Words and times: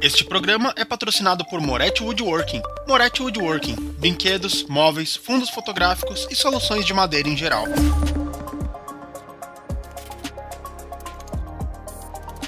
Este 0.00 0.24
programa 0.24 0.72
é 0.76 0.84
patrocinado 0.84 1.44
por 1.46 1.60
Moretti 1.60 2.04
Woodworking. 2.04 2.62
Moretti 2.86 3.20
Woodworking, 3.20 3.74
brinquedos, 3.98 4.62
móveis, 4.68 5.16
fundos 5.16 5.50
fotográficos 5.50 6.24
e 6.30 6.36
soluções 6.36 6.86
de 6.86 6.94
madeira 6.94 7.28
em 7.28 7.36
geral. 7.36 7.64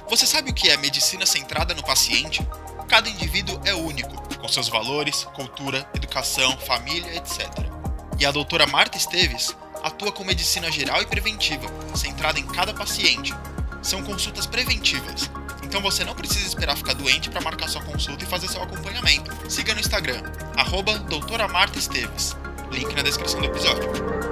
Você 0.09 0.27
sabe 0.27 0.53
o 0.53 0.55
que 0.55 0.71
é 0.71 0.77
medicina 0.77 1.27
centrada 1.27 1.75
no 1.75 1.83
paciente? 1.83 2.41
Cada 2.87 3.09
indivíduo 3.09 3.61
é 3.65 3.75
único, 3.75 4.17
com 4.39 4.47
seus 4.47 4.69
valores, 4.69 5.25
cultura, 5.35 5.85
educação, 5.93 6.57
família, 6.59 7.17
etc. 7.17 7.49
E 8.21 8.25
a 8.25 8.31
doutora 8.31 8.65
Marta 8.69 8.97
Esteves 8.97 9.57
atua 9.83 10.13
com 10.13 10.23
medicina 10.23 10.71
geral 10.71 11.03
e 11.03 11.07
preventiva, 11.07 11.67
centrada 11.97 12.39
em 12.39 12.47
cada 12.47 12.73
paciente. 12.73 13.35
São 13.83 14.05
consultas 14.05 14.47
preventivas, 14.47 15.29
então 15.71 15.81
você 15.81 16.05
não 16.05 16.17
precisa 16.17 16.49
esperar 16.49 16.77
ficar 16.77 16.95
doente 16.95 17.31
para 17.31 17.41
marcar 17.41 17.69
sua 17.69 17.81
consulta 17.81 18.25
e 18.25 18.27
fazer 18.27 18.49
seu 18.49 18.61
acompanhamento. 18.61 19.31
Siga 19.49 19.73
no 19.73 19.79
Instagram, 19.79 20.21
arroba 20.57 20.99
doutora 20.99 21.47
Marta 21.47 21.79
Esteves. 21.79 22.37
Link 22.73 22.93
na 22.93 23.03
descrição 23.03 23.39
do 23.41 23.47
episódio. 23.47 24.30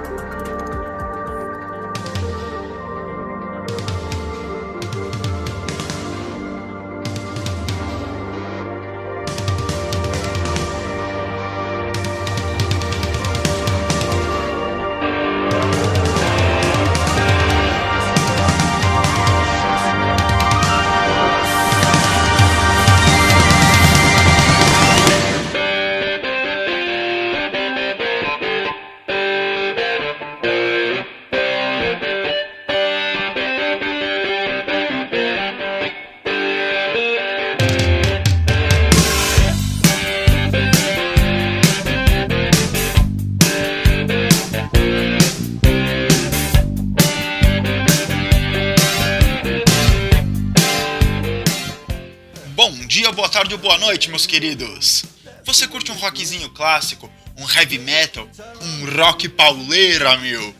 Noite, 53.99 54.09
meus 54.09 54.25
queridos. 54.25 55.03
Você 55.43 55.67
curte 55.67 55.91
um 55.91 55.95
rockzinho 55.95 56.49
clássico, 56.51 57.11
um 57.37 57.49
heavy 57.49 57.77
metal, 57.77 58.29
um 58.61 58.95
rock 58.95 59.27
pauleira, 59.27 60.15
meu? 60.17 60.55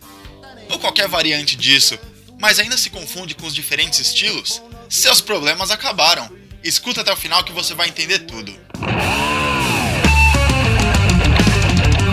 Ou 0.69 0.77
qualquer 0.77 1.07
variante 1.07 1.55
disso, 1.55 1.97
mas 2.37 2.59
ainda 2.59 2.77
se 2.77 2.89
confunde 2.89 3.33
com 3.33 3.47
os 3.47 3.55
diferentes 3.55 3.97
estilos? 3.99 4.61
Seus 4.89 5.21
problemas 5.21 5.71
acabaram. 5.71 6.29
Escuta 6.61 6.99
até 6.99 7.13
o 7.13 7.15
final 7.15 7.41
que 7.45 7.53
você 7.53 7.73
vai 7.73 7.87
entender 7.87 8.19
tudo. 8.19 8.53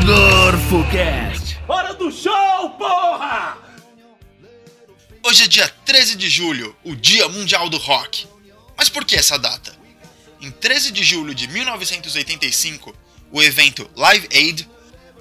GorfoCast. 0.06 1.58
Hora 1.66 1.92
do 1.94 2.12
show, 2.12 2.70
porra! 2.78 3.58
Hoje 5.24 5.42
é 5.42 5.48
dia 5.48 5.68
13 5.84 6.14
de 6.14 6.28
julho, 6.28 6.76
o 6.84 6.94
Dia 6.94 7.28
Mundial 7.28 7.68
do 7.68 7.78
Rock. 7.78 8.28
Mas 8.76 8.88
por 8.88 9.04
que 9.04 9.16
essa 9.16 9.36
data? 9.36 9.85
Em 10.40 10.50
13 10.50 10.92
de 10.92 11.02
julho 11.02 11.34
de 11.34 11.48
1985, 11.48 12.94
o 13.32 13.42
evento 13.42 13.90
Live 13.96 14.28
Aid 14.32 14.68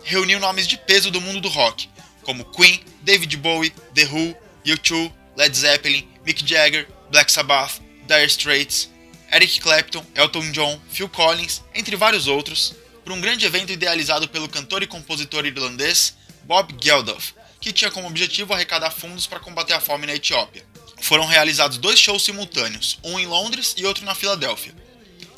reuniu 0.04 0.40
nomes 0.40 0.68
de 0.68 0.78
peso 0.78 1.10
do 1.10 1.22
mundo 1.22 1.42
do 1.42 1.48
rock, 1.48 1.90
como 2.24 2.44
Queen, 2.46 2.84
David 3.02 3.38
Bowie, 3.38 3.74
The 3.94 4.06
Who, 4.06 4.36
U2, 4.66 5.12
Led 5.38 5.58
Zeppelin, 5.58 6.08
Mick 6.26 6.46
Jagger, 6.46 6.88
Black 7.10 7.32
Sabbath, 7.32 7.82
Dire 8.08 8.26
Straits, 8.26 8.90
Eric 9.32 9.60
Clapton, 9.62 10.06
Elton 10.16 10.52
John, 10.52 10.80
Phil 10.90 11.10
Collins, 11.10 11.64
entre 11.74 11.96
vários 11.96 12.28
outros, 12.28 12.76
para 13.04 13.14
um 13.14 13.22
grande 13.22 13.46
evento 13.46 13.72
idealizado 13.72 14.28
pelo 14.28 14.50
cantor 14.50 14.84
e 14.84 14.88
compositor 14.88 15.46
irlandês 15.46 16.16
Bob 16.44 16.76
Geldof, 16.82 17.34
que 17.62 17.72
tinha 17.72 17.92
como 17.92 18.08
objetivo 18.08 18.54
arrecadar 18.54 18.92
fundos 18.92 19.28
para 19.28 19.40
combater 19.40 19.74
a 19.74 19.80
fome 19.80 20.06
na 20.06 20.16
Etiópia. 20.16 20.66
Foram 21.02 21.26
realizados 21.26 21.78
dois 21.78 22.00
shows 22.00 22.24
simultâneos, 22.24 23.00
um 23.04 23.20
em 23.20 23.26
Londres 23.26 23.76
e 23.78 23.86
outro 23.86 24.06
na 24.06 24.16
Filadélfia. 24.16 24.74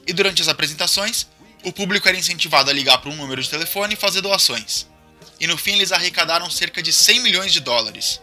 E 0.07 0.13
durante 0.13 0.41
as 0.41 0.47
apresentações, 0.47 1.27
o 1.63 1.73
público 1.73 2.07
era 2.07 2.17
incentivado 2.17 2.69
a 2.69 2.73
ligar 2.73 2.97
para 2.99 3.11
um 3.11 3.15
número 3.15 3.43
de 3.43 3.49
telefone 3.49 3.93
e 3.93 3.97
fazer 3.97 4.21
doações. 4.21 4.87
E 5.39 5.45
no 5.45 5.57
fim 5.57 5.73
eles 5.73 5.91
arrecadaram 5.91 6.49
cerca 6.49 6.81
de 6.81 6.93
100 6.93 7.19
milhões 7.19 7.51
de 7.51 7.59
dólares. 7.59 8.21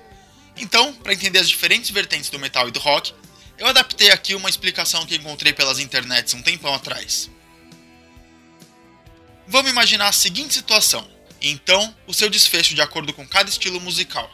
Então, 0.57 0.95
para 0.95 1.13
entender 1.13 1.41
as 1.41 1.49
diferentes 1.49 1.91
vertentes 1.91 2.31
do 2.31 2.39
metal 2.39 2.69
e 2.69 2.71
do 2.71 2.81
rock, 2.81 3.13
eu 3.59 3.67
adaptei 3.67 4.11
aqui 4.11 4.35
uma 4.35 4.49
explicação 4.49 5.05
que 5.05 5.15
encontrei 5.15 5.53
pelas 5.53 5.79
internets 5.79 6.33
um 6.35 6.43
tempão 6.43 6.75
atrás. 6.75 7.31
Vamos 9.47 9.71
imaginar 9.71 10.09
a 10.09 10.13
seguinte 10.13 10.55
situação, 10.55 11.07
e 11.41 11.51
então 11.51 11.95
o 12.07 12.15
seu 12.15 12.31
desfecho 12.31 12.75
de 12.75 12.81
acordo 12.81 13.13
com 13.13 13.29
cada 13.29 13.51
estilo 13.51 13.81
musical. 13.81 14.31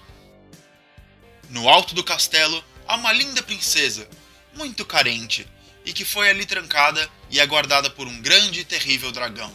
No 1.49 1.69
alto 1.69 1.95
do 1.95 2.05
castelo 2.05 2.63
há 2.87 2.95
uma 2.95 3.13
linda 3.13 3.43
princesa, 3.43 4.09
muito 4.55 4.85
carente, 4.85 5.47
e 5.85 5.93
que 5.93 6.05
foi 6.05 6.29
ali 6.29 6.45
trancada 6.45 7.09
e 7.31 7.41
aguardada 7.41 7.91
por 7.91 8.07
um 8.07 8.21
grande 8.21 8.61
e 8.61 8.65
terrível 8.65 9.11
dragão. 9.13 9.53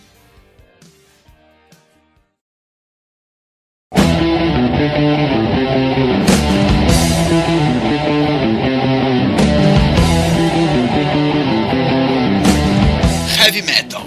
Heavy 13.37 13.61
Metal. 13.61 14.05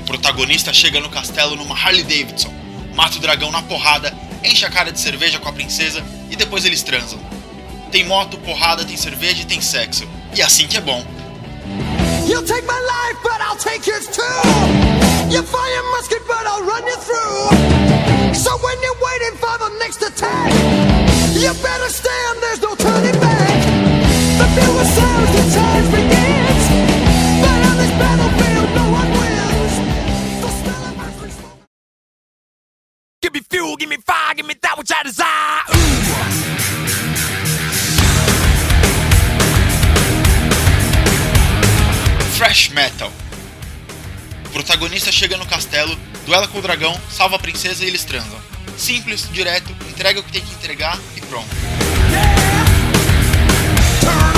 O 0.00 0.04
protagonista 0.04 0.72
chega 0.72 1.00
no 1.00 1.10
castelo 1.10 1.54
numa 1.54 1.74
Harley 1.74 2.02
Davidson, 2.02 2.52
mata 2.94 3.16
o 3.16 3.20
dragão 3.20 3.50
na 3.50 3.62
porrada, 3.62 4.12
enche 4.42 4.64
a 4.64 4.70
cara 4.70 4.90
de 4.90 4.98
cerveja 4.98 5.38
com 5.38 5.48
a 5.48 5.52
princesa 5.52 6.02
e 6.30 6.36
depois 6.36 6.64
eles 6.64 6.82
transam. 6.82 7.35
Tem 7.96 8.04
moto, 8.04 8.36
porrada, 8.36 8.84
tem 8.84 8.94
cerveja 8.94 9.40
e 9.40 9.46
tem 9.46 9.58
sexo. 9.58 10.06
E 10.34 10.42
assim 10.42 10.66
que 10.66 10.76
é 10.76 10.82
bom. 10.82 11.02
You'll 12.28 12.42
take 12.42 12.66
my 12.66 12.78
life, 12.78 13.18
but 13.22 13.40
I'll 13.40 13.56
take 13.56 13.88
yours 13.88 14.06
too. 14.08 14.22
You 15.30 15.42
fire 15.42 15.72
your 15.72 15.82
musket, 15.96 16.20
but 16.26 16.44
I'll 16.46 16.62
run 16.62 16.84
you 16.86 16.96
through. 16.98 18.34
So 18.34 18.54
when 18.58 18.76
you're 18.82 19.00
waiting 19.00 19.38
for 19.38 19.56
the 19.56 19.70
next 19.78 20.02
attack, 20.02 20.52
you 21.40 21.54
better 21.62 21.88
stand, 21.88 22.35
duela 46.26 46.48
com 46.48 46.58
o 46.58 46.62
dragão, 46.62 47.00
salva 47.08 47.36
a 47.36 47.38
princesa 47.38 47.84
e 47.84 47.86
eles 47.86 48.04
transam. 48.04 48.38
Simples, 48.76 49.28
direto, 49.32 49.70
entrega 49.88 50.20
o 50.20 50.22
que 50.22 50.32
tem 50.32 50.42
que 50.42 50.52
entregar 50.52 50.98
e 51.16 51.20
pronto. 51.22 51.48
Turn 54.00 54.36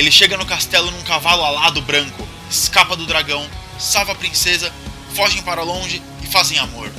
Ele 0.00 0.10
chega 0.10 0.34
no 0.38 0.46
castelo 0.46 0.90
num 0.90 1.02
cavalo 1.02 1.44
alado 1.44 1.82
branco, 1.82 2.26
escapa 2.50 2.96
do 2.96 3.04
dragão, 3.04 3.46
salva 3.78 4.12
a 4.12 4.14
princesa, 4.14 4.72
fogem 5.14 5.42
para 5.42 5.62
longe 5.62 6.02
e 6.22 6.26
fazem 6.26 6.56
amor. 6.56 6.90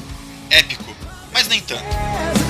Épico, 0.51 0.95
mas 1.33 1.48
nem 1.48 1.59
tanto. 1.62 2.41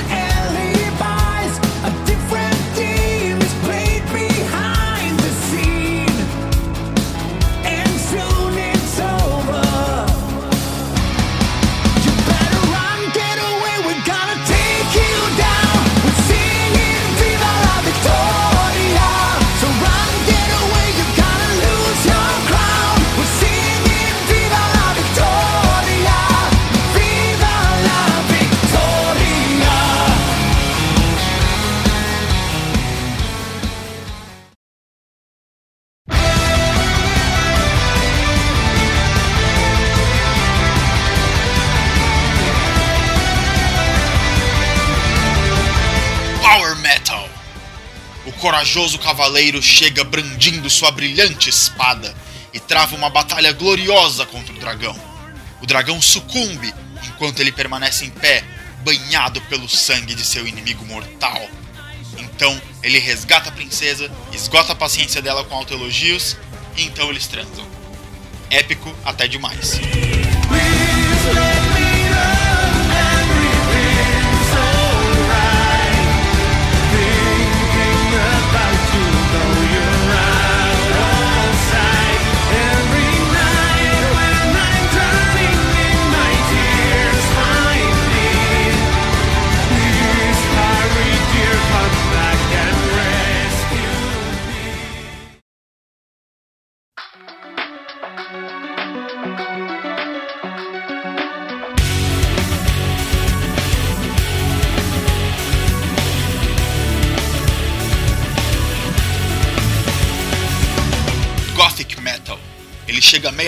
Corajoso 48.61 48.99
cavaleiro 48.99 49.59
chega 49.59 50.03
brandindo 50.03 50.69
sua 50.69 50.91
brilhante 50.91 51.49
espada 51.49 52.13
e 52.53 52.59
trava 52.59 52.95
uma 52.95 53.09
batalha 53.09 53.51
gloriosa 53.51 54.23
contra 54.23 54.53
o 54.53 54.59
dragão. 54.59 54.95
O 55.63 55.65
dragão 55.65 55.99
sucumbe 55.99 56.71
enquanto 57.07 57.39
ele 57.39 57.51
permanece 57.51 58.05
em 58.05 58.11
pé, 58.11 58.43
banhado 58.83 59.41
pelo 59.41 59.67
sangue 59.67 60.13
de 60.13 60.23
seu 60.23 60.47
inimigo 60.47 60.85
mortal. 60.85 61.41
Então 62.19 62.61
ele 62.83 62.99
resgata 62.99 63.49
a 63.49 63.51
princesa, 63.51 64.11
esgota 64.31 64.73
a 64.73 64.75
paciência 64.75 65.23
dela 65.23 65.43
com 65.43 65.55
autoelogios 65.55 66.37
e 66.77 66.83
então 66.83 67.09
eles 67.09 67.25
transam. 67.25 67.65
Épico 68.51 68.95
até 69.03 69.27
demais. 69.27 69.79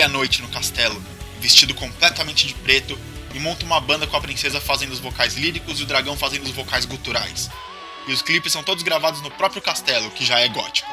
À 0.04 0.08
meia-noite 0.08 0.42
no 0.42 0.48
castelo, 0.48 1.02
vestido 1.40 1.74
completamente 1.74 2.46
de 2.46 2.54
preto, 2.54 2.98
e 3.32 3.38
monta 3.38 3.64
uma 3.64 3.80
banda 3.80 4.06
com 4.06 4.16
a 4.16 4.20
princesa 4.20 4.60
fazendo 4.60 4.92
os 4.92 5.00
vocais 5.00 5.34
líricos 5.34 5.80
e 5.80 5.82
o 5.82 5.86
dragão 5.86 6.16
fazendo 6.16 6.44
os 6.44 6.50
vocais 6.50 6.84
guturais. 6.84 7.50
E 8.06 8.12
os 8.12 8.22
clipes 8.22 8.52
são 8.52 8.62
todos 8.62 8.84
gravados 8.84 9.22
no 9.22 9.30
próprio 9.30 9.62
castelo, 9.62 10.10
que 10.10 10.24
já 10.24 10.38
é 10.40 10.48
gótico. 10.48 10.88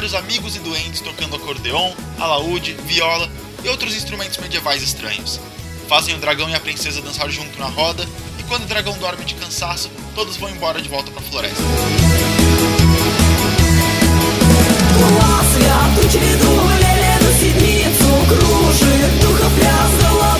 vários 0.00 0.14
amigos 0.14 0.56
e 0.56 0.58
doentes 0.60 1.00
tocando 1.00 1.36
acordeon, 1.36 1.92
alaúde, 2.18 2.74
viola 2.84 3.28
e 3.64 3.68
outros 3.68 3.94
instrumentos 3.94 4.38
medievais 4.38 4.82
estranhos. 4.82 5.40
Fazem 5.88 6.14
o 6.14 6.18
dragão 6.18 6.48
e 6.48 6.54
a 6.54 6.60
princesa 6.60 7.00
dançar 7.00 7.30
junto 7.30 7.58
na 7.58 7.66
roda, 7.66 8.06
e 8.38 8.42
quando 8.44 8.64
o 8.64 8.66
dragão 8.66 8.96
dorme 8.98 9.24
de 9.24 9.34
cansaço, 9.34 9.90
todos 10.14 10.36
vão 10.36 10.50
embora 10.50 10.80
de 10.80 10.88
volta 10.88 11.10
pra 11.10 11.22
floresta. 11.22 11.62
Святу 15.56 16.08
череду 16.10 16.52
леледу 16.80 17.32
седмицу 17.38 18.06
Кружит 18.28 19.20
духопляс 19.20 19.90
голову 20.02 20.39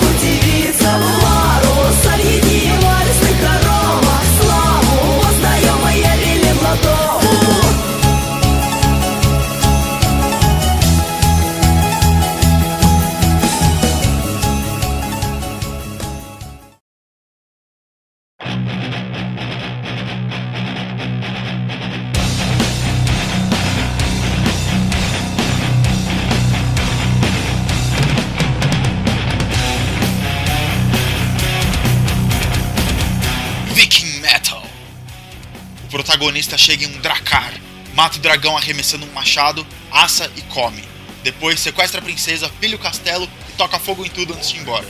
Chega 36.56 36.84
em 36.84 36.88
um 36.88 37.00
dracar, 37.00 37.52
mata 37.94 38.18
o 38.18 38.20
dragão 38.20 38.56
arremessando 38.56 39.06
um 39.06 39.12
machado, 39.12 39.66
assa 39.90 40.30
e 40.36 40.42
come. 40.42 40.84
Depois 41.22 41.60
sequestra 41.60 42.00
a 42.00 42.04
princesa, 42.04 42.50
pilha 42.60 42.76
o 42.76 42.78
castelo 42.78 43.28
e 43.48 43.52
toca 43.52 43.78
fogo 43.78 44.04
em 44.04 44.10
tudo 44.10 44.34
antes 44.34 44.50
de 44.50 44.56
ir 44.56 44.60
embora. 44.60 44.86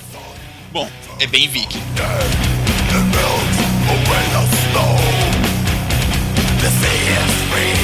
Bom, 0.73 0.91
é 1.21 1.27
bem 1.27 1.49
viking. 1.49 1.83
Are 7.53 7.82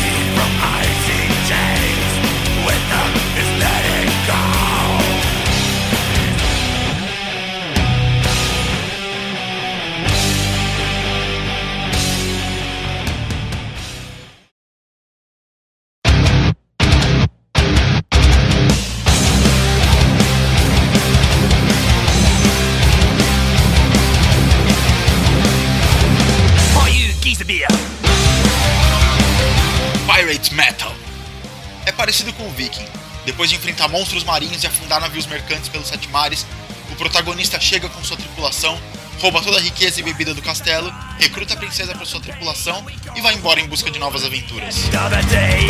enfrentar 33.79 33.89
monstros 33.89 34.25
marinhos 34.25 34.65
e 34.65 34.67
afundar 34.67 35.01
navios 35.01 35.27
mercantes 35.27 35.69
pelos 35.69 35.87
sete 35.87 36.09
mares, 36.09 36.45
o 36.91 36.97
protagonista 36.97 37.61
chega 37.61 37.89
com 37.89 38.03
sua 38.03 38.17
tripulação, 38.17 38.77
rouba 39.21 39.41
toda 39.41 39.59
a 39.59 39.61
riqueza 39.61 40.01
e 40.01 40.03
bebida 40.03 40.35
do 40.35 40.43
castelo, 40.43 40.93
recruta 41.19 41.55
a 41.55 41.57
princesa 41.57 41.95
para 41.95 42.05
sua 42.05 42.21
tripulação 42.21 42.85
e 43.15 43.21
vai 43.21 43.35
embora 43.35 43.61
em 43.61 43.69
busca 43.69 43.89
de 43.91 43.99
novas 44.01 44.25
aventuras. 44.25 44.77
Another 44.89 45.25
day, 45.27 45.69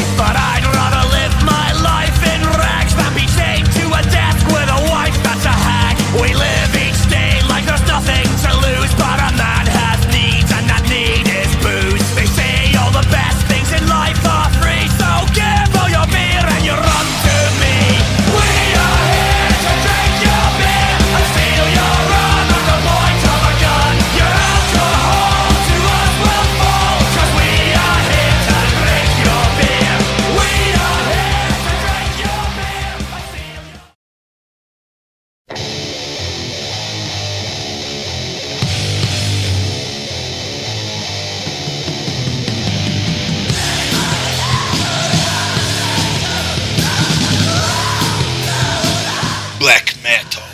Black 49.58 49.98
Metal. 49.98 50.48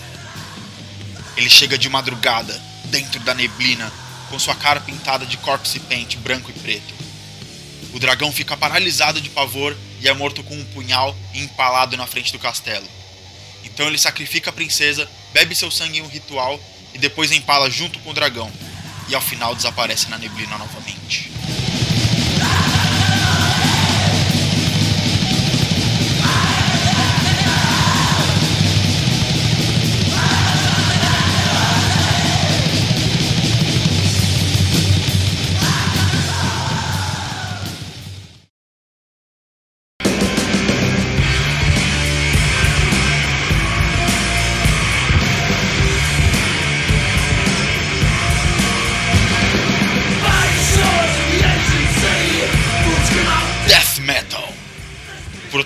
Ele 1.36 1.50
chega 1.50 1.76
de 1.76 1.90
madrugada, 1.90 2.58
dentro 2.86 3.20
da 3.20 3.34
neblina, 3.34 3.92
com 4.30 4.38
sua 4.38 4.54
cara 4.54 4.80
pintada 4.80 5.26
de 5.26 5.36
corpse 5.36 5.78
paint 5.80 6.16
branco 6.16 6.50
e 6.50 6.58
preto. 6.58 6.94
O 7.92 7.98
dragão 7.98 8.32
fica 8.32 8.56
paralisado 8.56 9.20
de 9.20 9.28
pavor 9.28 9.76
e 10.00 10.08
é 10.08 10.14
morto 10.14 10.42
com 10.42 10.54
um 10.54 10.64
punhal 10.66 11.14
e 11.34 11.40
empalado 11.40 11.98
na 11.98 12.06
frente 12.06 12.32
do 12.32 12.38
castelo. 12.38 12.88
Então 13.62 13.86
ele 13.86 13.98
sacrifica 13.98 14.48
a 14.48 14.52
princesa, 14.54 15.06
bebe 15.34 15.54
seu 15.54 15.70
sangue 15.70 15.98
em 15.98 16.02
um 16.02 16.08
ritual 16.08 16.58
e 16.94 16.98
depois 16.98 17.30
empala 17.30 17.70
junto 17.70 17.98
com 17.98 18.10
o 18.10 18.14
dragão. 18.14 18.50
E 19.08 19.14
ao 19.14 19.20
final 19.20 19.54
desaparece 19.54 20.08
na 20.08 20.16
neblina 20.16 20.56
novamente. 20.56 21.30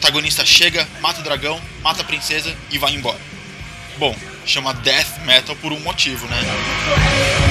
Protagonista 0.09 0.45
chega, 0.45 0.89
mata 1.01 1.21
o 1.21 1.23
dragão, 1.23 1.61
mata 1.83 2.01
a 2.01 2.05
princesa 2.05 2.55
e 2.71 2.79
vai 2.79 2.95
embora. 2.95 3.19
Bom, 3.99 4.17
chama 4.47 4.73
Death 4.73 5.19
Metal 5.25 5.55
por 5.57 5.71
um 5.71 5.81
motivo, 5.81 6.27
né? 6.29 7.48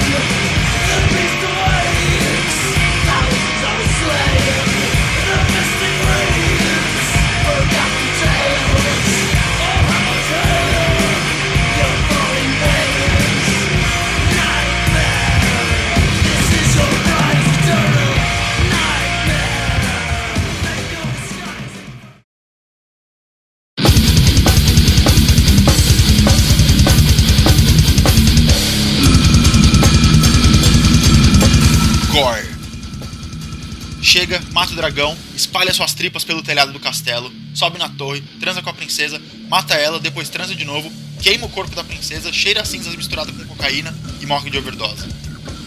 Chega, 34.17 34.41
mata 34.51 34.73
o 34.73 34.75
dragão, 34.75 35.15
espalha 35.35 35.71
suas 35.71 35.93
tripas 35.93 36.23
pelo 36.23 36.41
telhado 36.41 36.73
do 36.73 36.79
castelo, 36.79 37.31
sobe 37.53 37.77
na 37.77 37.87
torre, 37.87 38.19
transa 38.39 38.63
com 38.63 38.69
a 38.71 38.73
princesa, 38.73 39.21
mata 39.47 39.75
ela, 39.75 39.99
depois 39.99 40.27
transa 40.27 40.55
de 40.55 40.65
novo, 40.65 40.91
queima 41.21 41.45
o 41.45 41.49
corpo 41.49 41.75
da 41.75 41.83
princesa, 41.83 42.33
cheira 42.33 42.63
a 42.63 42.65
cinzas 42.65 42.95
misturado 42.95 43.31
com 43.31 43.45
cocaína 43.45 43.95
e 44.19 44.25
morre 44.25 44.49
de 44.49 44.57
overdose. 44.57 45.05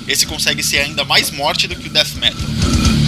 Esse 0.09 0.27
consegue 0.27 0.65
ser 0.65 0.79
ainda 0.79 1.05
mais 1.05 1.31
morte 1.31 1.69
do 1.69 1.77
que 1.77 1.87
o 1.87 1.93
death 1.93 2.15
metal. 2.17 3.00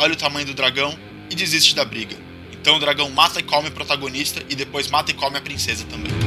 Olha 0.00 0.14
o 0.14 0.16
tamanho 0.16 0.46
do 0.46 0.54
dragão 0.54 0.98
e 1.30 1.34
desiste 1.34 1.74
da 1.74 1.84
briga. 1.84 2.16
Então 2.50 2.76
o 2.76 2.80
dragão 2.80 3.08
mata 3.10 3.38
e 3.38 3.42
come 3.42 3.68
o 3.68 3.72
protagonista 3.72 4.42
e 4.48 4.54
depois 4.54 4.88
mata 4.88 5.10
e 5.10 5.14
come 5.14 5.36
a 5.36 5.40
princesa 5.40 5.84
também. 5.84 6.19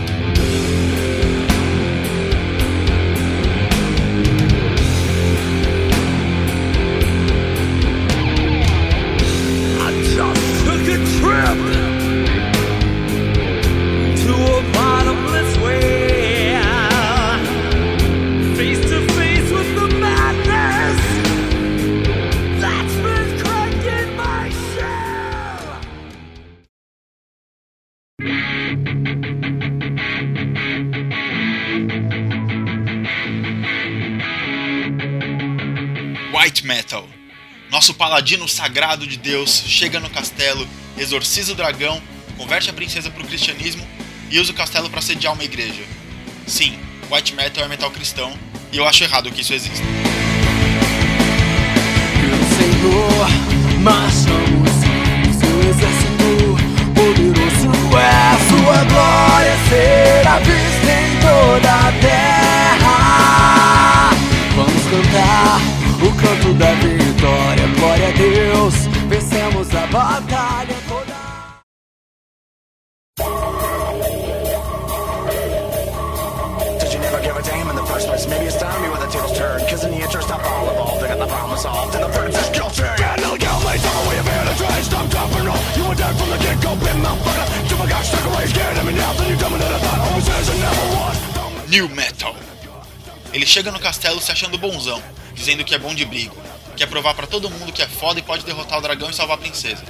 Paladino 38.13 38.47
sagrado 38.47 39.07
de 39.07 39.17
Deus 39.17 39.63
chega 39.65 39.99
no 39.99 40.07
castelo, 40.07 40.67
exorciza 40.95 41.51
o 41.51 41.55
dragão, 41.55 41.99
converte 42.37 42.69
a 42.69 42.73
princesa 42.73 43.09
para 43.09 43.23
o 43.23 43.25
cristianismo 43.25 43.83
e 44.29 44.39
usa 44.39 44.51
o 44.51 44.55
castelo 44.55 44.87
para 44.87 45.01
sediar 45.01 45.33
uma 45.33 45.43
igreja. 45.43 45.81
Sim, 46.45 46.77
White 47.11 47.33
Metal 47.33 47.65
é 47.65 47.67
metal 47.67 47.89
cristão 47.89 48.31
e 48.71 48.77
eu 48.77 48.87
acho 48.87 49.03
errado 49.03 49.31
que 49.31 49.41
isso 49.41 49.51
exista. 49.51 49.83
Senhor, 52.55 53.79
marchamos 53.79 54.69
seu 55.39 55.59
exército 55.71 56.55
poderoso 56.93 57.97
é 57.97 58.37
sua 58.47 58.83
glória 58.83 59.57
será 59.69 60.37
vista 60.37 60.91
em 61.01 61.19
toda 61.19 61.87
a 61.87 61.91
New 91.73 91.89
Metal. 91.89 92.35
Ele 93.33 93.47
chega 93.47 93.71
no 93.71 93.79
castelo 93.79 94.21
se 94.21 94.31
achando 94.31 94.59
bonzão, 94.59 95.01
dizendo 95.33 95.63
que 95.63 95.73
é 95.73 95.79
bom 95.79 95.95
de 95.95 96.05
briga, 96.05 96.35
quer 96.77 96.85
provar 96.85 97.15
pra 97.15 97.25
todo 97.25 97.49
mundo 97.49 97.73
que 97.73 97.81
é 97.81 97.87
foda 97.87 98.19
e 98.19 98.21
pode 98.21 98.45
derrotar 98.45 98.77
o 98.77 98.81
dragão 98.81 99.09
e 99.09 99.13
salvar 99.15 99.37
a 99.37 99.41
princesa. 99.41 99.83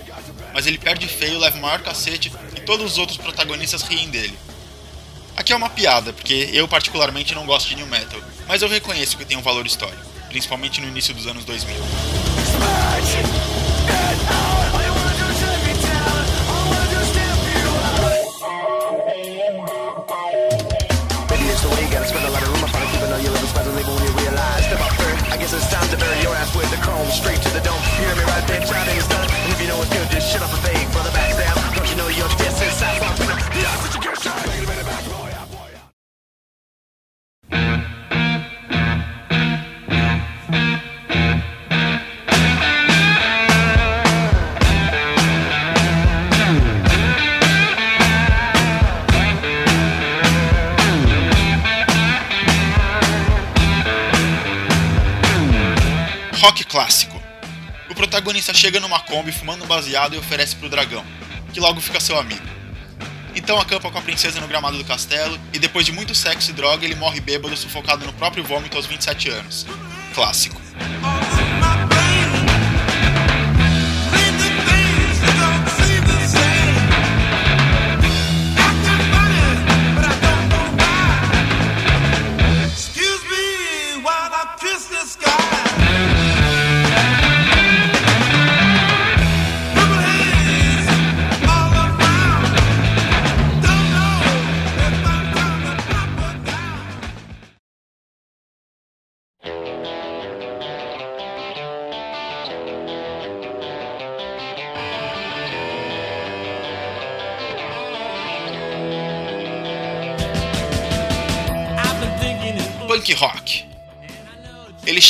Mas 0.53 0.65
ele 0.65 0.77
perde 0.77 1.05
feio, 1.09 1.37
leva 1.37 1.57
o 1.57 1.61
maior 1.61 1.81
cacete 1.81 2.31
e 2.55 2.61
todos 2.61 2.93
os 2.93 2.97
outros 2.97 3.17
protagonistas 3.17 3.81
riem 3.81 4.09
dele. 4.09 4.39
Aqui 5.35 5.51
é 5.51 5.57
uma 5.57 5.69
piada, 5.69 6.13
porque 6.13 6.51
eu 6.53 6.69
particularmente 6.69 7.35
não 7.35 7.45
gosto 7.45 7.67
de 7.67 7.75
New 7.75 7.87
Metal, 7.87 8.21
mas 8.47 8.61
eu 8.61 8.69
reconheço 8.69 9.17
que 9.17 9.25
tem 9.25 9.35
um 9.35 9.41
valor 9.41 9.65
histórico, 9.65 10.05
principalmente 10.29 10.79
no 10.79 10.87
início 10.87 11.13
dos 11.13 11.27
anos 11.27 11.43
2000. 11.43 11.75
Chega 58.63 58.79
numa 58.79 59.01
Kombi 59.01 59.33
fumando 59.33 59.65
um 59.65 59.67
baseado 59.67 60.15
e 60.15 60.17
oferece 60.17 60.55
pro 60.55 60.69
dragão, 60.69 61.03
que 61.51 61.59
logo 61.59 61.81
fica 61.81 61.99
seu 61.99 62.17
amigo. 62.17 62.47
Então 63.35 63.59
acampa 63.59 63.91
com 63.91 63.97
a 63.97 64.01
princesa 64.01 64.39
no 64.39 64.47
gramado 64.47 64.77
do 64.77 64.85
castelo 64.85 65.37
e 65.51 65.59
depois 65.59 65.85
de 65.85 65.91
muito 65.91 66.15
sexo 66.15 66.51
e 66.51 66.53
droga 66.53 66.85
ele 66.85 66.95
morre 66.95 67.19
bêbado 67.19 67.57
sufocado 67.57 68.05
no 68.05 68.13
próprio 68.13 68.41
vômito 68.41 68.77
aos 68.77 68.85
27 68.85 69.29
anos. 69.31 69.65
Clássico. 70.15 70.61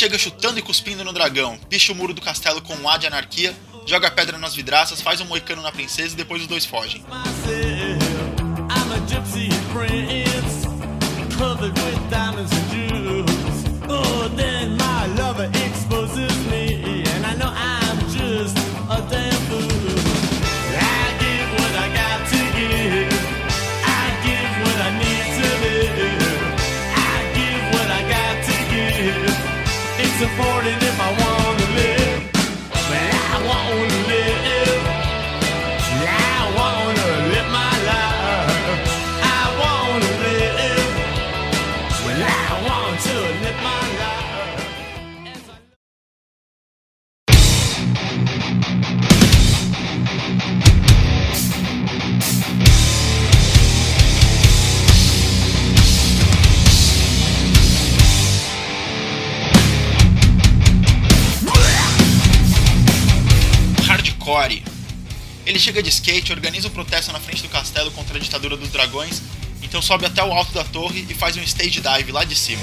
Chega 0.04 0.18
chutando 0.18 0.58
e 0.58 0.62
cuspindo 0.62 1.02
no 1.02 1.14
dragão, 1.14 1.58
picha 1.70 1.90
o 1.90 1.94
muro 1.94 2.12
do 2.12 2.20
castelo 2.20 2.60
com 2.60 2.74
um 2.74 2.86
ar 2.86 2.98
de 2.98 3.06
anarquia, 3.06 3.56
joga 3.86 4.10
pedra 4.10 4.36
nas 4.36 4.54
vidraças, 4.54 5.00
faz 5.00 5.18
um 5.22 5.24
moicano 5.24 5.62
na 5.62 5.72
princesa 5.72 6.12
e 6.12 6.16
depois 6.16 6.42
os 6.42 6.46
dois 6.46 6.66
fogem. 6.66 7.02
Hardcore. 64.24 64.62
Ele 65.46 65.58
chega 65.58 65.82
de 65.82 65.90
skate, 65.90 66.32
organiza 66.32 66.68
um 66.68 66.70
protesto 66.70 67.12
na 67.12 67.20
frente 67.20 67.42
do 67.42 67.48
castelo 67.48 67.90
contra 67.90 68.16
a 68.16 68.20
ditadura 68.20 68.56
dos 68.56 68.70
dragões, 68.70 69.20
então 69.62 69.82
sobe 69.82 70.06
até 70.06 70.24
o 70.24 70.32
alto 70.32 70.52
da 70.52 70.64
torre 70.64 71.06
e 71.08 71.14
faz 71.14 71.36
um 71.36 71.42
stage 71.42 71.80
dive 71.80 72.12
lá 72.12 72.24
de 72.24 72.34
cima. 72.34 72.62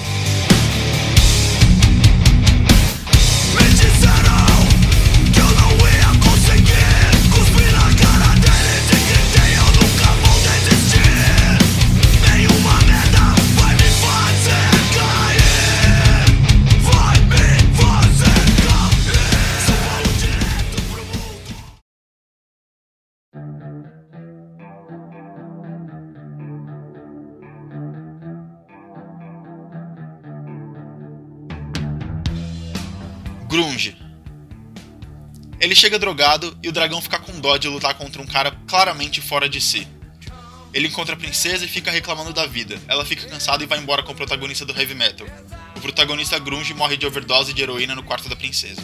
Chega 35.81 35.97
drogado 35.97 36.55
e 36.61 36.69
o 36.69 36.71
dragão 36.71 37.01
fica 37.01 37.17
com 37.17 37.39
dó 37.39 37.57
de 37.57 37.67
lutar 37.67 37.95
contra 37.95 38.21
um 38.21 38.25
cara 38.27 38.55
claramente 38.67 39.19
fora 39.19 39.49
de 39.49 39.59
si. 39.59 39.87
Ele 40.71 40.87
encontra 40.87 41.15
a 41.15 41.17
princesa 41.17 41.65
e 41.65 41.67
fica 41.67 41.89
reclamando 41.89 42.31
da 42.31 42.45
vida. 42.45 42.79
Ela 42.87 43.03
fica 43.03 43.27
cansada 43.27 43.63
e 43.63 43.65
vai 43.65 43.79
embora 43.79 44.03
com 44.03 44.11
o 44.11 44.15
protagonista 44.15 44.63
do 44.63 44.79
heavy 44.79 44.93
metal. 44.93 45.25
O 45.75 45.81
protagonista 45.81 46.37
grunge 46.37 46.75
morre 46.75 46.97
de 46.97 47.07
overdose 47.07 47.51
de 47.51 47.63
heroína 47.63 47.95
no 47.95 48.03
quarto 48.03 48.29
da 48.29 48.35
princesa. 48.35 48.79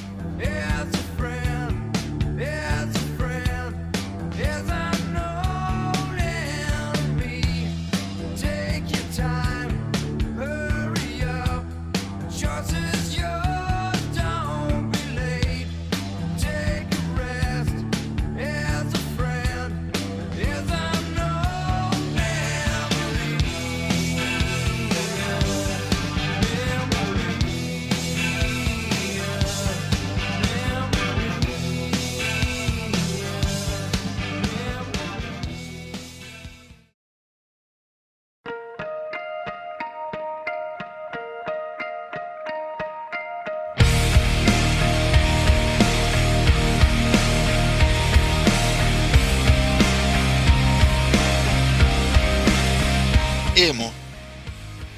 Emo. 53.57 53.91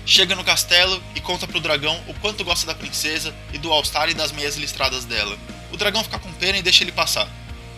Chega 0.05 0.35
no 0.35 0.43
castelo 0.43 1.01
e 1.15 1.21
conta 1.21 1.47
pro 1.47 1.61
dragão 1.61 1.97
o 2.09 2.13
quanto 2.15 2.43
gosta 2.43 2.67
da 2.67 2.75
princesa 2.75 3.33
e 3.53 3.57
do 3.57 3.71
All-Star 3.71 4.09
e 4.09 4.13
das 4.13 4.33
meias 4.33 4.57
listradas 4.57 5.05
dela. 5.05 5.37
O 5.71 5.77
dragão 5.77 6.03
fica 6.03 6.19
com 6.19 6.29
pena 6.33 6.57
e 6.57 6.61
deixa 6.61 6.83
ele 6.83 6.91
passar. 6.91 7.25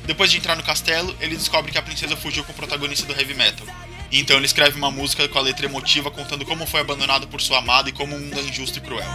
Depois 0.07 0.31
de 0.31 0.37
entrar 0.37 0.55
no 0.55 0.63
castelo, 0.63 1.15
ele 1.19 1.37
descobre 1.37 1.71
que 1.71 1.77
a 1.77 1.83
princesa 1.83 2.17
fugiu 2.17 2.43
com 2.43 2.51
o 2.51 2.55
protagonista 2.55 3.05
do 3.05 3.13
heavy 3.13 3.35
metal. 3.35 3.67
Então 4.11 4.37
ele 4.37 4.47
escreve 4.47 4.75
uma 4.75 4.89
música 4.89 5.27
com 5.27 5.37
a 5.37 5.41
letra 5.41 5.67
emotiva 5.67 6.09
contando 6.09 6.47
como 6.47 6.65
foi 6.65 6.81
abandonado 6.81 7.27
por 7.27 7.41
sua 7.41 7.59
amada 7.59 7.89
e 7.89 7.93
como 7.93 8.15
o 8.15 8.19
mundo 8.19 8.39
é 8.39 8.41
injusto 8.41 8.79
e 8.79 8.81
cruel. 8.81 9.05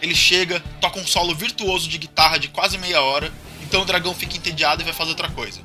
Ele 0.00 0.14
chega, 0.14 0.60
toca 0.80 0.98
um 0.98 1.06
solo 1.06 1.34
virtuoso 1.34 1.88
de 1.88 1.98
guitarra 1.98 2.38
de 2.38 2.48
quase 2.48 2.78
meia 2.78 3.02
hora, 3.02 3.32
então 3.62 3.82
o 3.82 3.84
dragão 3.84 4.14
fica 4.14 4.36
entediado 4.36 4.82
e 4.82 4.84
vai 4.84 4.94
fazer 4.94 5.10
outra 5.10 5.28
coisa. 5.30 5.60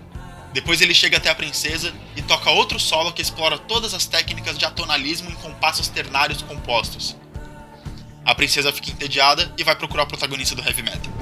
Depois 0.54 0.82
ele 0.82 0.94
chega 0.94 1.18
até 1.18 1.30
a 1.30 1.36
princesa 1.36 1.94
e 2.16 2.22
toca 2.22 2.50
outro 2.50 2.80
solo 2.80 3.14
que 3.14 3.22
explora 3.22 3.58
todas 3.58 3.94
as 3.94 4.06
técnicas 4.06 4.58
de 4.58 4.66
atonalismo 4.66 5.30
em 5.30 5.36
compassos 5.36 5.88
ternários 5.88 6.42
compostos. 6.42 7.16
A 8.26 8.36
princesa 8.36 8.72
fica 8.74 8.92
entediada 8.92 9.54
e 9.58 9.64
vai 9.64 9.76
procurar 9.76 10.04
o 10.04 10.08
protagonista 10.08 10.56
do 10.56 10.62
heavy 10.62 10.84
metal. 10.84 11.21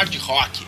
Hard 0.00 0.16
rock. 0.20 0.66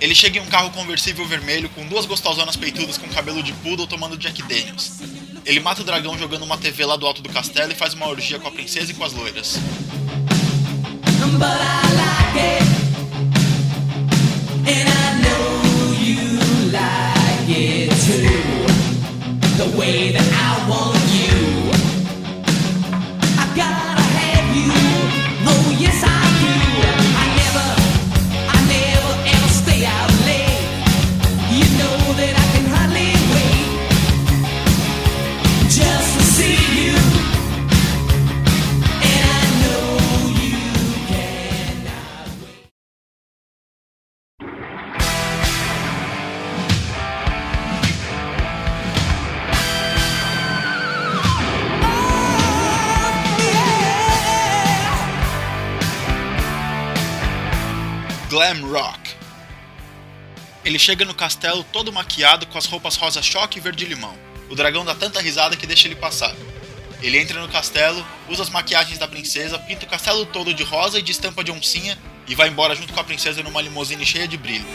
Ele 0.00 0.14
chega 0.14 0.38
em 0.38 0.40
um 0.40 0.46
carro 0.46 0.70
conversível 0.70 1.26
vermelho 1.26 1.68
com 1.68 1.86
duas 1.86 2.06
gostosonas 2.06 2.56
peitudas 2.56 2.96
com 2.96 3.06
cabelo 3.08 3.42
de 3.42 3.52
poodle 3.52 3.86
tomando 3.86 4.16
Jack 4.16 4.40
Daniels. 4.44 5.00
Ele 5.44 5.60
mata 5.60 5.82
o 5.82 5.84
dragão 5.84 6.18
jogando 6.18 6.42
uma 6.42 6.56
TV 6.56 6.86
lá 6.86 6.96
do 6.96 7.06
alto 7.06 7.20
do 7.20 7.28
castelo 7.28 7.72
e 7.72 7.74
faz 7.74 7.92
uma 7.92 8.08
orgia 8.08 8.38
com 8.38 8.48
a 8.48 8.50
princesa 8.50 8.90
e 8.90 8.94
com 8.94 9.04
as 9.04 9.12
loiras. 9.12 9.60
The 19.58 19.76
way 19.76 20.12
that 20.12 20.35
Glam 58.36 58.70
rock. 58.70 59.14
Ele 60.62 60.78
chega 60.78 61.06
no 61.06 61.14
castelo 61.14 61.64
todo 61.72 61.90
maquiado 61.90 62.46
com 62.46 62.58
as 62.58 62.66
roupas 62.66 62.94
rosa 62.94 63.22
choque 63.22 63.56
e 63.56 63.62
verde 63.62 63.86
limão. 63.86 64.14
O 64.50 64.54
dragão 64.54 64.84
dá 64.84 64.94
tanta 64.94 65.22
risada 65.22 65.56
que 65.56 65.66
deixa 65.66 65.88
ele 65.88 65.96
passar. 65.96 66.34
Ele 67.00 67.18
entra 67.18 67.40
no 67.40 67.48
castelo, 67.48 68.06
usa 68.28 68.42
as 68.42 68.50
maquiagens 68.50 68.98
da 68.98 69.08
princesa, 69.08 69.58
pinta 69.60 69.86
o 69.86 69.88
castelo 69.88 70.26
todo 70.26 70.52
de 70.52 70.62
rosa 70.64 70.98
e 70.98 71.02
de 71.02 71.12
estampa 71.12 71.42
de 71.42 71.50
oncinha 71.50 71.96
e 72.28 72.34
vai 72.34 72.48
embora 72.48 72.74
junto 72.74 72.92
com 72.92 73.00
a 73.00 73.04
princesa 73.04 73.42
numa 73.42 73.62
limusine 73.62 74.04
cheia 74.04 74.28
de 74.28 74.36
brilho. 74.36 74.66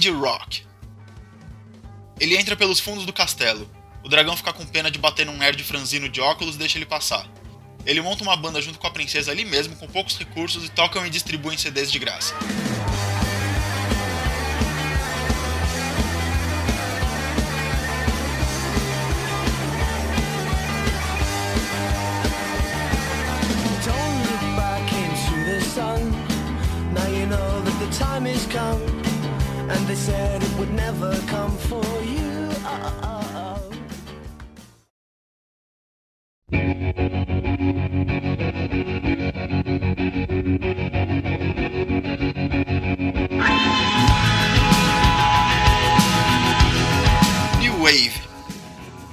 Indie 0.00 0.12
rock. 0.12 0.62
Ele 2.18 2.34
entra 2.34 2.56
pelos 2.56 2.80
fundos 2.80 3.04
do 3.04 3.12
castelo. 3.12 3.70
O 4.02 4.08
dragão 4.08 4.34
fica 4.34 4.50
com 4.50 4.64
pena 4.64 4.90
de 4.90 4.98
bater 4.98 5.26
num 5.26 5.36
nerd 5.36 5.62
franzino 5.62 6.08
de 6.08 6.22
óculos 6.22 6.54
e 6.54 6.58
deixa 6.58 6.78
ele 6.78 6.86
passar. 6.86 7.28
Ele 7.84 8.00
monta 8.00 8.22
uma 8.22 8.34
banda 8.34 8.62
junto 8.62 8.78
com 8.78 8.86
a 8.86 8.90
princesa 8.90 9.30
ali 9.30 9.44
mesmo, 9.44 9.76
com 9.76 9.86
poucos 9.86 10.16
recursos, 10.16 10.64
e 10.64 10.70
tocam 10.70 11.04
e 11.04 11.10
distribuem 11.10 11.58
CDs 11.58 11.92
de 11.92 11.98
graça. 11.98 12.34
Time 27.90 28.24
has 28.24 28.46
come. 28.46 28.89
And 29.72 29.86
they 29.86 29.94
said 29.94 30.42
it 30.42 30.58
would 30.58 30.72
never 30.74 31.16
come 31.28 31.56
for 31.68 31.84
you. 32.02 32.48
Oh, 32.64 33.00
oh, 33.04 33.20
oh. 33.36 33.70
New 47.60 47.80
Wave. 47.80 48.12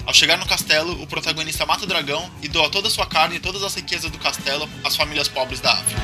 Ao 0.08 0.14
chegar 0.14 0.38
no 0.38 0.46
castelo, 0.48 1.00
o 1.04 1.06
protagonista 1.06 1.68
mata 1.68 1.84
o 1.84 1.88
dragão 1.88 2.32
e 2.42 2.48
doa 2.48 2.68
toda 2.72 2.88
a 2.88 2.92
sua 2.92 3.06
carne 3.06 3.36
e 3.36 3.40
todas 3.40 3.62
as 3.62 3.76
riquezas 3.76 4.10
do 4.10 4.18
castelo 4.18 4.68
às 4.84 4.96
famílias 4.96 5.28
pobres 5.28 5.60
da 5.60 5.74
África. 5.74 6.02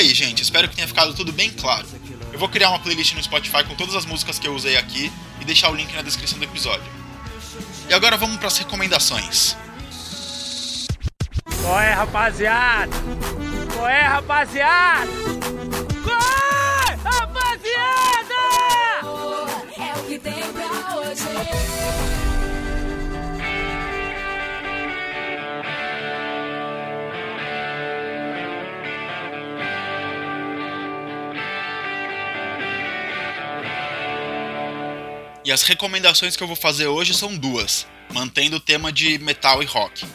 Aí, 0.00 0.14
gente. 0.14 0.42
Espero 0.42 0.68
que 0.68 0.74
tenha 0.74 0.88
ficado 0.88 1.14
tudo 1.14 1.32
bem 1.32 1.50
claro. 1.50 1.86
Eu 2.32 2.38
vou 2.38 2.48
criar 2.48 2.70
uma 2.70 2.78
playlist 2.78 3.14
no 3.14 3.22
Spotify 3.22 3.64
com 3.64 3.74
todas 3.74 3.94
as 3.94 4.04
músicas 4.04 4.38
que 4.38 4.48
eu 4.48 4.54
usei 4.54 4.76
aqui 4.76 5.12
e 5.40 5.44
deixar 5.44 5.70
o 5.70 5.74
link 5.74 5.92
na 5.94 6.02
descrição 6.02 6.38
do 6.38 6.44
episódio. 6.44 6.90
E 7.88 7.94
agora 7.94 8.16
vamos 8.16 8.36
para 8.38 8.48
as 8.48 8.58
recomendações. 8.58 9.56
Qual 11.62 11.80
é, 11.80 11.92
rapaziada? 11.92 12.92
Qual 13.74 13.88
é, 13.88 14.02
rapaziada? 14.02 15.39
E 35.42 35.50
as 35.50 35.62
recomendações 35.62 36.36
que 36.36 36.42
eu 36.42 36.46
vou 36.46 36.56
fazer 36.56 36.86
hoje 36.86 37.14
são 37.14 37.34
duas, 37.34 37.86
mantendo 38.12 38.56
o 38.56 38.60
tema 38.60 38.92
de 38.92 39.18
metal 39.18 39.62
e 39.62 39.66
rock. 39.66 40.06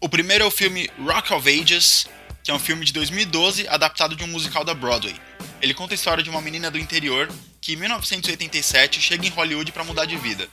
O 0.00 0.08
primeiro 0.08 0.42
é 0.42 0.46
o 0.46 0.50
filme 0.50 0.90
Rock 0.98 1.32
of 1.32 1.48
Ages, 1.48 2.08
que 2.42 2.50
é 2.50 2.54
um 2.54 2.58
filme 2.58 2.84
de 2.84 2.92
2012 2.92 3.68
adaptado 3.68 4.16
de 4.16 4.24
um 4.24 4.26
musical 4.26 4.64
da 4.64 4.74
Broadway. 4.74 5.14
Ele 5.62 5.72
conta 5.72 5.94
a 5.94 5.96
história 5.96 6.24
de 6.24 6.28
uma 6.28 6.40
menina 6.40 6.70
do 6.70 6.78
interior 6.78 7.30
que 7.60 7.74
em 7.74 7.76
1987 7.76 9.00
chega 9.00 9.26
em 9.26 9.30
Hollywood 9.30 9.70
para 9.70 9.84
mudar 9.84 10.04
de 10.06 10.16
vida. 10.16 10.48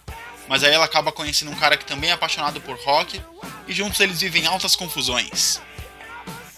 Mas 0.48 0.64
aí 0.64 0.72
ela 0.72 0.86
acaba 0.86 1.12
conhecendo 1.12 1.52
um 1.52 1.56
cara 1.56 1.76
que 1.76 1.86
também 1.86 2.12
é 2.12 2.14
apaixonado 2.14 2.62
por 2.62 2.78
rock 2.78 3.20
e 3.68 3.74
juntos 3.74 4.00
eles 4.00 4.22
vivem 4.22 4.46
altas 4.46 4.76
confusões. 4.76 5.60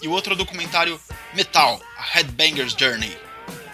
E 0.02 0.08
o 0.08 0.12
outro 0.12 0.34
é 0.34 0.36
o 0.36 0.38
documentário 0.38 1.00
Metal, 1.34 1.82
A 1.98 2.04
Headbanger's 2.04 2.76
Journey. 2.78 3.18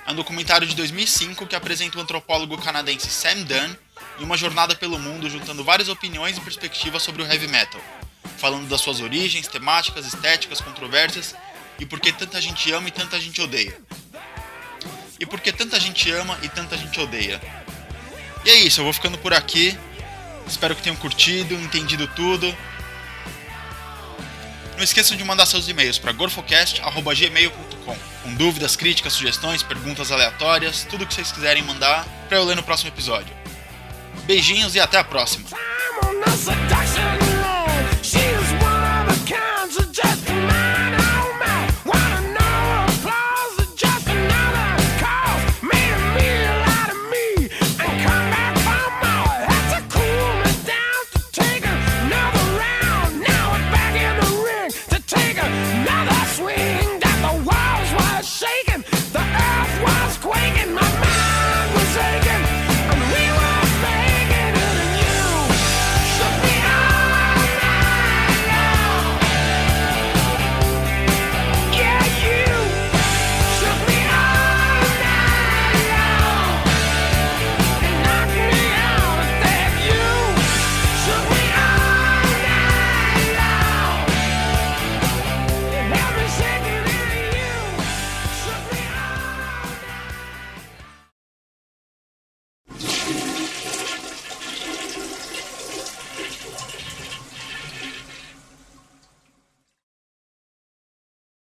É 0.09 0.11
um 0.11 0.15
documentário 0.15 0.65
de 0.65 0.75
2005 0.75 1.45
que 1.45 1.55
apresenta 1.55 1.99
o 1.99 2.01
antropólogo 2.01 2.57
canadense 2.57 3.11
Sam 3.11 3.43
Dunn 3.43 3.75
em 4.19 4.23
uma 4.23 4.35
jornada 4.35 4.73
pelo 4.75 4.97
mundo 4.97 5.29
juntando 5.29 5.63
várias 5.63 5.87
opiniões 5.87 6.35
e 6.35 6.41
perspectivas 6.41 7.03
sobre 7.03 7.21
o 7.21 7.31
heavy 7.31 7.47
metal, 7.47 7.79
falando 8.39 8.67
das 8.67 8.81
suas 8.81 9.01
origens, 9.01 9.47
temáticas, 9.47 10.07
estéticas, 10.07 10.61
controvérsias 10.61 11.35
e 11.77 11.85
por 11.85 11.99
que 11.99 12.11
tanta 12.11 12.41
gente 12.41 12.71
ama 12.71 12.87
e 12.87 12.91
tanta 12.91 13.19
gente 13.19 13.39
odeia. 13.39 13.79
E 15.19 15.27
por 15.27 15.39
que 15.39 15.53
tanta 15.53 15.79
gente 15.79 16.09
ama 16.09 16.39
e 16.41 16.49
tanta 16.49 16.75
gente 16.75 16.99
odeia. 16.99 17.39
E 18.43 18.49
é 18.49 18.55
isso, 18.55 18.79
eu 18.79 18.85
vou 18.85 18.93
ficando 18.93 19.19
por 19.19 19.31
aqui. 19.31 19.77
Espero 20.47 20.75
que 20.75 20.81
tenham 20.81 20.95
curtido, 20.95 21.53
entendido 21.53 22.07
tudo. 22.15 22.57
Não 24.75 24.83
esqueçam 24.83 25.15
de 25.15 25.23
mandar 25.23 25.45
seus 25.45 25.67
e-mails 25.67 25.99
para 25.99 26.11
gorfocast.gmail.com 26.13 28.08
com 28.23 28.33
dúvidas, 28.35 28.75
críticas, 28.75 29.13
sugestões, 29.13 29.63
perguntas 29.63 30.11
aleatórias, 30.11 30.85
tudo 30.89 31.05
que 31.05 31.13
vocês 31.13 31.31
quiserem 31.31 31.63
mandar 31.63 32.05
para 32.27 32.37
eu 32.37 32.43
ler 32.43 32.55
no 32.55 32.63
próximo 32.63 32.89
episódio. 32.89 33.33
Beijinhos 34.25 34.75
e 34.75 34.79
até 34.79 34.97
a 34.97 35.03
próxima! 35.03 35.49